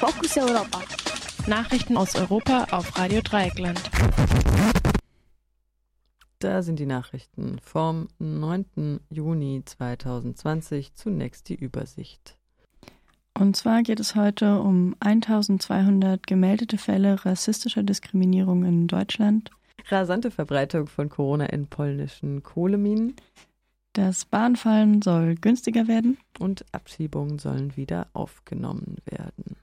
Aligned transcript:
Fokus 0.00 0.34
Europa. 0.38 0.80
Nachrichten 1.46 1.98
aus 1.98 2.16
Europa 2.16 2.68
auf 2.70 2.96
Radio 2.96 3.20
Dreieckland. 3.20 3.78
Da 6.38 6.62
sind 6.62 6.78
die 6.78 6.86
Nachrichten 6.86 7.58
vom 7.62 8.08
9. 8.18 9.00
Juni 9.10 9.62
2020. 9.62 10.94
Zunächst 10.94 11.50
die 11.50 11.54
Übersicht. 11.54 12.38
Und 13.38 13.56
zwar 13.56 13.82
geht 13.82 14.00
es 14.00 14.14
heute 14.14 14.60
um 14.60 14.96
1200 15.00 16.26
gemeldete 16.26 16.78
Fälle 16.78 17.22
rassistischer 17.26 17.82
Diskriminierung 17.82 18.64
in 18.64 18.86
Deutschland. 18.86 19.50
Rasante 19.90 20.30
Verbreitung 20.30 20.86
von 20.86 21.10
Corona 21.10 21.44
in 21.44 21.66
polnischen 21.66 22.42
Kohleminen. 22.42 23.16
Das 23.92 24.24
Bahnfallen 24.24 25.02
soll 25.02 25.34
günstiger 25.34 25.88
werden. 25.88 26.16
Und 26.38 26.64
Abschiebungen 26.72 27.38
sollen 27.38 27.76
wieder 27.76 28.06
aufgenommen 28.14 28.96
werden. 29.04 29.56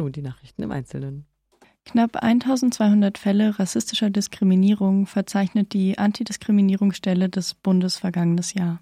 Nun 0.00 0.12
die 0.12 0.22
Nachrichten 0.22 0.62
im 0.62 0.70
Einzelnen. 0.70 1.26
Knapp 1.84 2.16
1200 2.16 3.18
Fälle 3.18 3.58
rassistischer 3.58 4.08
Diskriminierung 4.08 5.06
verzeichnet 5.06 5.74
die 5.74 5.98
Antidiskriminierungsstelle 5.98 7.28
des 7.28 7.52
Bundes 7.52 7.98
vergangenes 7.98 8.54
Jahr. 8.54 8.80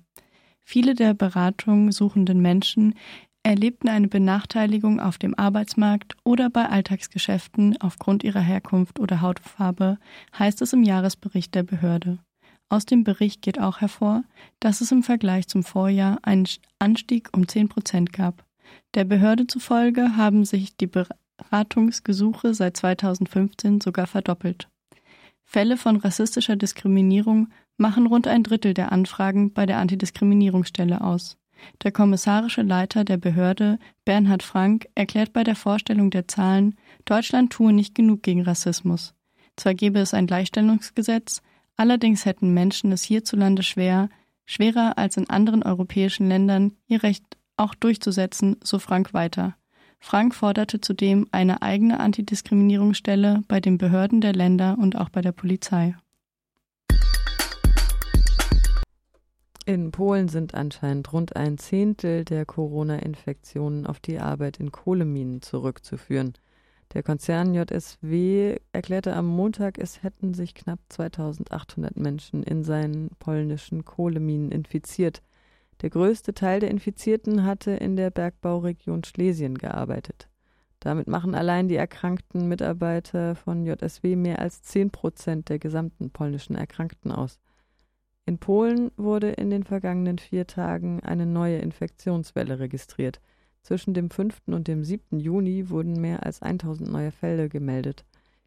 Viele 0.63 0.95
der 0.95 1.15
Beratung 1.15 1.91
suchenden 1.91 2.41
Menschen 2.41 2.95
erlebten 3.43 3.89
eine 3.89 4.07
Benachteiligung 4.07 5.01
auf 5.01 5.19
dem 5.19 5.35
Arbeitsmarkt 5.37 6.17
oder 6.23 6.51
bei 6.51 6.69
Alltagsgeschäften 6.69 7.77
aufgrund 7.81 8.23
ihrer 8.23 8.41
Herkunft 8.41 9.01
oder 9.01 9.21
Hautfarbe, 9.21 9.99
heißt 10.39 10.63
es 10.63 10.73
im 10.73 10.85
Jahresbericht 10.85 11.53
der 11.53 11.65
Behörde. 11.65 12.21
Aus 12.69 12.87
dem 12.87 13.03
Bericht 13.03 13.43
geht 13.43 13.59
auch 13.59 13.81
hervor, 13.81 14.23
dass 14.61 14.81
es 14.81 14.93
im 14.93 15.03
Vergleich 15.03 15.49
zum 15.49 15.65
Vorjahr 15.65 16.19
einen 16.23 16.47
Anstieg 16.79 17.31
um 17.37 17.49
10 17.49 17.69
Prozent 17.69 18.13
gab. 18.13 18.48
Der 18.95 19.05
Behörde 19.05 19.47
zufolge 19.47 20.17
haben 20.17 20.45
sich 20.45 20.77
die 20.77 20.89
Beratungsgesuche 20.89 22.55
seit 22.55 22.77
2015 22.77 23.81
sogar 23.81 24.07
verdoppelt. 24.07 24.69
Fälle 25.45 25.77
von 25.77 25.97
rassistischer 25.97 26.57
Diskriminierung 26.57 27.49
machen 27.77 28.07
rund 28.07 28.27
ein 28.27 28.43
Drittel 28.43 28.75
der 28.75 28.93
Anfragen 28.93 29.53
bei 29.53 29.65
der 29.67 29.79
Antidiskriminierungsstelle 29.79 31.01
aus. 31.01 31.39
Der 31.83 31.93
kommissarische 31.93 32.63
Leiter 32.63 33.05
der 33.05 33.17
Behörde, 33.17 33.79
Bernhard 34.05 34.43
Frank, 34.43 34.89
erklärt 34.95 35.33
bei 35.33 35.45
der 35.45 35.57
Vorstellung 35.57 36.11
der 36.11 36.29
Zahlen, 36.29 36.77
Deutschland 37.05 37.53
tue 37.53 37.73
nicht 37.73 37.95
genug 37.95 38.23
gegen 38.23 38.43
Rassismus. 38.43 39.15
Zwar 39.57 39.75
gebe 39.75 39.99
es 39.99 40.15
ein 40.15 40.27
Gleichstellungsgesetz, 40.27 41.43
allerdings 41.77 42.25
hätten 42.25 42.55
Menschen 42.55 42.93
es 42.93 43.03
hierzulande 43.03 43.63
schwer, 43.63 44.09
schwerer 44.45 44.99
als 44.99 45.17
in 45.17 45.29
anderen 45.29 45.63
europäischen 45.63 46.29
Ländern, 46.29 46.73
ihr 46.87 47.03
Recht 47.03 47.25
auch 47.59 47.75
durchzusetzen, 47.75 48.57
so 48.63 48.79
Frank 48.79 49.15
weiter. 49.15 49.57
Frank 50.01 50.35
forderte 50.35 50.81
zudem 50.81 51.27
eine 51.33 51.63
eigene 51.63 52.01
Antidiskriminierungsstelle 52.01 53.43
bei 53.49 53.61
den 53.61 53.79
Behörden 53.79 54.21
der 54.21 54.33
Länder 54.33 54.77
und 54.81 54.97
auch 54.97 55.09
bei 55.09 55.21
der 55.21 55.33
Polizei. 55.33 55.97
In 59.67 59.91
Polen 59.91 60.29
sind 60.29 60.55
anscheinend 60.55 61.13
rund 61.13 61.37
ein 61.37 61.59
Zehntel 61.59 62.25
der 62.25 62.47
Corona-Infektionen 62.47 63.87
auf 63.87 64.01
die 64.01 64.19
Arbeit 64.19 64.61
in 64.61 64.73
Kohleminen 64.73 65.43
zurückzuführen. 65.43 66.33
Der 66.95 67.03
Konzern 67.03 67.53
JSW 67.53 68.57
erklärte 68.73 69.15
am 69.15 69.27
Montag, 69.27 69.77
es 69.77 70.03
hätten 70.03 70.33
sich 70.33 70.55
knapp 70.55 70.79
2800 70.89 71.99
Menschen 71.99 72.43
in 72.43 72.65
seinen 72.65 73.11
polnischen 73.19 73.85
Kohleminen 73.85 74.51
infiziert. 74.51 75.23
Der 75.81 75.91
größte 75.91 76.35
Teil 76.35 76.61
der 76.61 76.71
Infizierten 76.71 77.45
hatte 77.45 77.71
in 77.71 77.97
der 77.97 78.11
Bergbauregion 78.11 79.05
Schlesien 79.05 79.57
gearbeitet. 79.57 80.29
Damit 80.81 81.09
machen 81.09 81.35
allein 81.35 81.69
die 81.69 81.77
erkrankten 81.77 82.49
Mitarbeiter 82.49 83.35
von 83.35 83.65
JSW 83.65 84.17
mehr 84.17 84.39
als 84.39 84.63
10 84.63 84.91
Prozent 84.91 85.49
der 85.49 85.59
gesamten 85.59 86.11
polnischen 86.11 86.57
Erkrankten 86.57 87.13
aus. 87.13 87.39
In 88.27 88.39
Polen 88.39 88.91
wurde 88.97 89.31
in 89.31 89.51
den 89.51 89.65
vergangenen 89.65 90.19
vier 90.19 90.47
Tagen 90.47 91.01
eine 91.01 91.27
neue 91.27 91.59
Infektionswelle 91.59 92.59
registriert. 92.59 93.21
Zwischen 93.63 93.95
dem 93.95 94.11
5. 94.11 94.43
und 94.47 94.69
dem 94.69 94.85
7. 94.85 95.19
Juni 95.19 95.71
wurden 95.71 96.01
mehr 96.01 96.27
als 96.27 96.43
1000 96.43 96.91
neue 96.91 97.11
Fälle 97.11 97.49
gemeldet. 97.49 98.05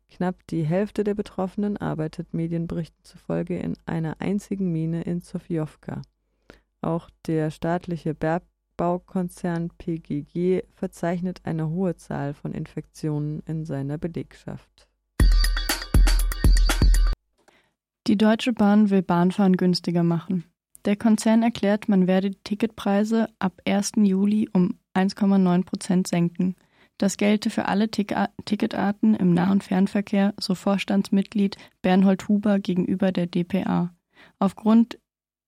Knapp 0.10 0.46
die 0.48 0.64
Hälfte 0.64 1.04
der 1.04 1.16
Betroffenen 1.16 1.78
arbeitet 1.78 2.34
Medienberichten 2.34 3.04
zufolge 3.04 3.58
in 3.58 3.76
einer 3.86 4.20
einzigen 4.20 4.72
Mine 4.72 5.02
in 5.04 5.22
Sofjowka. 5.22 6.02
Auch 6.82 7.10
der 7.28 7.52
staatliche 7.52 8.16
Bergbaukonzern 8.16 9.70
PGG 9.78 10.64
verzeichnet 10.74 11.42
eine 11.44 11.70
hohe 11.70 11.96
Zahl 11.96 12.34
von 12.34 12.54
Infektionen 12.54 13.42
in 13.46 13.66
seiner 13.66 14.00
Belegschaft. 14.00 14.88
Die 18.08 18.18
Deutsche 18.18 18.52
Bahn 18.52 18.90
will 18.90 19.04
Bahnfahren 19.04 19.58
günstiger 19.58 20.02
machen. 20.02 20.46
Der 20.86 20.96
Konzern 20.96 21.44
erklärt, 21.44 21.88
man 21.88 22.08
werde 22.08 22.32
die 22.32 22.44
Ticketpreise 22.44 23.28
ab 23.38 23.62
1. 23.66 23.92
Juli 23.98 24.50
um 24.52 24.80
1,9 24.96 25.64
Prozent 25.64 26.08
senken. 26.08 26.56
Das 26.98 27.18
gelte 27.18 27.52
für 27.52 27.66
alle 27.66 27.90
Ticketarten 27.90 29.14
im 29.14 29.34
Nah- 29.34 29.52
und 29.52 29.64
Fernverkehr, 29.64 30.34
so 30.40 30.56
Vorstandsmitglied 30.56 31.58
Bernhold 31.84 32.28
Huber 32.28 32.60
gegenüber 32.60 33.12
der 33.12 33.28
dpa. 33.28 33.94
Aufgrund 34.40 34.98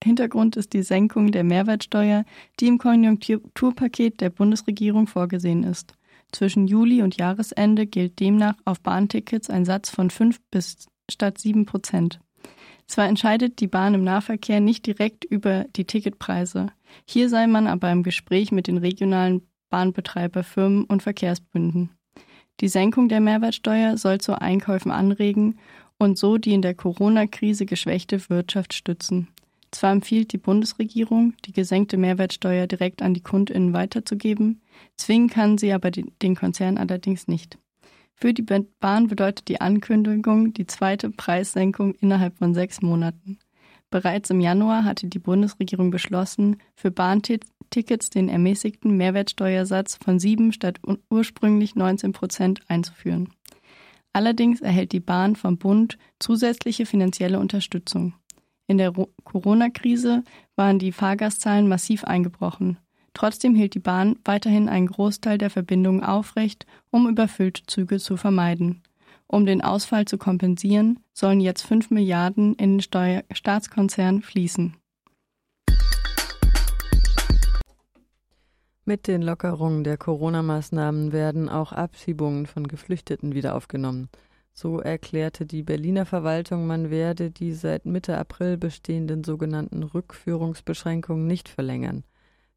Hintergrund 0.03 0.55
ist 0.55 0.73
die 0.73 0.83
Senkung 0.83 1.31
der 1.31 1.43
Mehrwertsteuer, 1.43 2.25
die 2.59 2.67
im 2.67 2.77
Konjunkturpaket 2.77 4.21
der 4.21 4.29
Bundesregierung 4.29 5.07
vorgesehen 5.07 5.63
ist. 5.63 5.93
Zwischen 6.31 6.67
Juli 6.67 7.01
und 7.01 7.17
Jahresende 7.17 7.85
gilt 7.85 8.19
demnach 8.19 8.55
auf 8.65 8.81
Bahntickets 8.81 9.49
ein 9.49 9.65
Satz 9.65 9.89
von 9.89 10.09
5 10.09 10.39
bis 10.49 10.87
statt 11.09 11.37
7 11.37 11.65
Prozent. 11.65 12.19
Zwar 12.87 13.07
entscheidet 13.07 13.59
die 13.59 13.67
Bahn 13.67 13.93
im 13.93 14.03
Nahverkehr 14.03 14.59
nicht 14.59 14.85
direkt 14.85 15.23
über 15.25 15.65
die 15.75 15.85
Ticketpreise. 15.85 16.67
Hier 17.05 17.29
sei 17.29 17.47
man 17.47 17.67
aber 17.67 17.91
im 17.91 18.03
Gespräch 18.03 18.51
mit 18.51 18.67
den 18.67 18.77
regionalen 18.77 19.47
Bahnbetreiberfirmen 19.69 20.83
und 20.85 21.01
Verkehrsbünden. 21.01 21.91
Die 22.59 22.67
Senkung 22.67 23.09
der 23.09 23.21
Mehrwertsteuer 23.21 23.97
soll 23.97 24.19
zu 24.19 24.39
Einkäufen 24.39 24.91
anregen 24.91 25.57
und 25.97 26.17
so 26.17 26.37
die 26.37 26.53
in 26.53 26.61
der 26.61 26.75
Corona-Krise 26.75 27.65
geschwächte 27.65 28.29
Wirtschaft 28.29 28.73
stützen. 28.73 29.29
Zwar 29.73 29.91
empfiehlt 29.91 30.33
die 30.33 30.37
Bundesregierung, 30.37 31.33
die 31.45 31.51
gesenkte 31.51 31.97
Mehrwertsteuer 31.97 32.67
direkt 32.67 33.01
an 33.01 33.15
die 33.15 33.21
KundInnen 33.21 33.73
weiterzugeben, 33.73 34.61
zwingen 34.97 35.29
kann 35.29 35.57
sie 35.57 35.73
aber 35.73 35.89
den 35.89 36.35
Konzern 36.35 36.77
allerdings 36.77 37.27
nicht. 37.27 37.57
Für 38.13 38.35
die 38.35 38.43
Bahn 38.43 39.07
bedeutet 39.07 39.47
die 39.47 39.61
Ankündigung 39.61 40.53
die 40.53 40.67
zweite 40.67 41.09
Preissenkung 41.09 41.95
innerhalb 41.95 42.37
von 42.37 42.53
sechs 42.53 42.83
Monaten. 42.83 43.39
Bereits 43.89 44.29
im 44.29 44.41
Januar 44.41 44.85
hatte 44.85 45.07
die 45.07 45.17
Bundesregierung 45.17 45.89
beschlossen, 45.89 46.57
für 46.75 46.91
Bahntickets 46.91 48.11
den 48.11 48.29
ermäßigten 48.29 48.95
Mehrwertsteuersatz 48.95 49.97
von 49.97 50.19
7 50.19 50.51
statt 50.51 50.79
ursprünglich 51.09 51.75
19 51.75 52.11
Prozent 52.11 52.61
einzuführen. 52.67 53.29
Allerdings 54.13 54.61
erhält 54.61 54.91
die 54.91 54.99
Bahn 54.99 55.35
vom 55.35 55.57
Bund 55.57 55.97
zusätzliche 56.19 56.85
finanzielle 56.85 57.39
Unterstützung. 57.39 58.13
In 58.67 58.77
der 58.77 58.93
Corona-Krise 59.23 60.23
waren 60.55 60.79
die 60.79 60.91
Fahrgastzahlen 60.91 61.67
massiv 61.67 62.05
eingebrochen. 62.05 62.77
Trotzdem 63.13 63.55
hielt 63.55 63.75
die 63.75 63.79
Bahn 63.79 64.17
weiterhin 64.25 64.69
einen 64.69 64.87
Großteil 64.87 65.37
der 65.37 65.49
Verbindungen 65.49 66.03
aufrecht, 66.03 66.65
um 66.89 67.07
überfüllte 67.07 67.63
Züge 67.67 67.99
zu 67.99 68.17
vermeiden. 68.17 68.81
Um 69.27 69.45
den 69.45 69.61
Ausfall 69.61 70.05
zu 70.05 70.17
kompensieren, 70.17 70.99
sollen 71.13 71.39
jetzt 71.39 71.63
5 71.63 71.91
Milliarden 71.91 72.55
in 72.55 72.75
den 72.75 72.81
Steuer 72.81 73.23
Staatskonzern 73.31 74.21
fließen. 74.21 74.75
Mit 78.85 79.07
den 79.07 79.21
Lockerungen 79.21 79.83
der 79.83 79.97
Corona-Maßnahmen 79.97 81.13
werden 81.13 81.49
auch 81.49 81.71
Abschiebungen 81.71 82.47
von 82.47 82.67
Geflüchteten 82.67 83.33
wieder 83.33 83.55
aufgenommen. 83.55 84.09
So 84.55 84.79
erklärte 84.79 85.47
die 85.47 85.63
Berliner 85.63 86.05
Verwaltung, 86.05 86.67
man 86.67 86.91
werde 86.91 87.31
die 87.31 87.53
seit 87.53 87.85
Mitte 87.85 88.17
April 88.17 88.57
bestehenden 88.57 89.23
sogenannten 89.23 89.81
Rückführungsbeschränkungen 89.81 91.25
nicht 91.25 91.49
verlängern. 91.49 92.03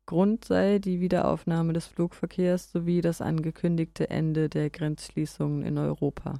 Grund 0.04 0.44
sei 0.44 0.78
die 0.78 1.00
Wiederaufnahme 1.00 1.72
des 1.72 1.86
Flugverkehrs 1.86 2.70
sowie 2.70 3.00
das 3.00 3.20
angekündigte 3.20 4.10
Ende 4.10 4.48
der 4.48 4.70
Grenzschließungen 4.70 5.62
in 5.62 5.78
Europa. 5.78 6.34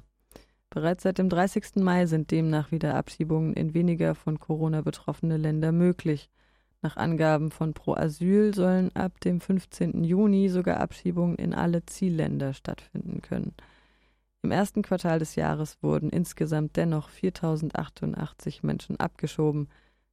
Bereits 0.69 1.03
seit 1.03 1.17
dem 1.17 1.27
30. 1.27 1.77
Mai 1.77 2.05
sind 2.05 2.29
demnach 2.29 2.71
wieder 2.71 2.95
Abschiebungen 2.95 3.53
in 3.53 3.73
weniger 3.73 4.15
von 4.15 4.39
Corona 4.39 4.81
betroffene 4.81 5.37
Länder 5.37 5.71
möglich. 5.71 6.29
Nach 6.81 6.97
Angaben 6.97 7.49
von 7.49 7.73
Pro 7.73 7.95
Asyl 7.95 8.53
sollen 8.53 8.95
ab 8.95 9.19
dem 9.21 9.41
15. 9.41 10.03
Juni 10.03 10.49
sogar 10.49 10.79
Abschiebungen 10.79 11.35
in 11.37 11.53
alle 11.53 11.85
Zielländer 11.85 12.53
stattfinden 12.53 13.21
können. 13.21 13.55
Im 14.47 14.51
ersten 14.51 14.81
Quartal 14.81 15.19
des 15.19 15.35
Jahres 15.35 15.77
wurden 15.81 16.09
insgesamt 16.09 16.77
dennoch 16.77 17.09
4088 17.09 18.63
Menschen 18.63 18.97
abgeschoben, 18.97 19.67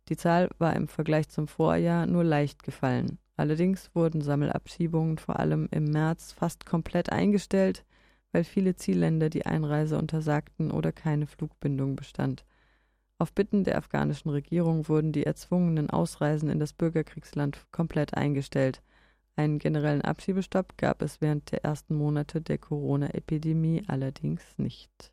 Die 0.09 0.17
Zahl 0.17 0.51
war 0.59 0.75
im 0.75 0.89
Vergleich 0.89 1.29
zum 1.29 1.47
Vorjahr 1.47 2.07
nur 2.07 2.25
leicht 2.25 2.65
gefallen. 2.65 3.21
Allerdings 3.37 3.95
wurden 3.95 4.23
Sammelabschiebungen 4.23 5.19
vor 5.19 5.39
allem 5.39 5.69
im 5.71 5.85
März 5.85 6.33
fast 6.33 6.67
komplett 6.67 7.13
eingestellt, 7.13 7.85
weil 8.33 8.43
viele 8.43 8.75
Zielländer 8.75 9.31
die 9.31 9.47
Einreise 9.47 9.97
untersagten 9.99 10.73
oder 10.73 10.91
keine 10.91 11.29
Flugbindung 11.29 11.95
bestand. 11.95 12.45
Auf 13.19 13.33
Bitten 13.35 13.63
der 13.63 13.79
afghanischen 13.79 14.31
Regierung 14.31 14.89
wurden 14.89 15.13
die 15.13 15.27
erzwungenen 15.27 15.91
Ausreisen 15.91 16.49
in 16.49 16.59
das 16.59 16.73
Bürgerkriegsland 16.73 17.69
komplett 17.71 18.15
eingestellt. 18.15 18.83
Einen 19.37 19.59
generellen 19.59 20.03
Abschiebestopp 20.03 20.77
gab 20.77 21.03
es 21.03 21.21
während 21.21 21.51
der 21.51 21.65
ersten 21.65 21.97
Monate 21.97 22.41
der 22.41 22.59
Corona-Epidemie 22.59 23.83
allerdings 23.89 24.43
nicht. 24.59 25.13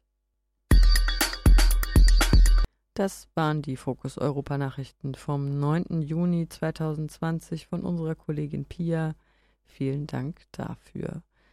Das 2.93 3.29
waren 3.33 3.61
die 3.61 3.77
Fokus 3.77 4.17
Europa 4.17 4.57
Nachrichten 4.57 5.15
vom 5.15 5.59
9. 5.59 6.01
Juni 6.01 6.47
2020 6.47 7.65
von 7.65 7.81
unserer 7.81 8.15
Kollegin 8.15 8.65
Pia. 8.65 9.15
Vielen 9.63 10.05
Dank 10.05 10.41
dafür. 10.51 11.23